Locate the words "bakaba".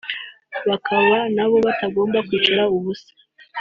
0.69-1.15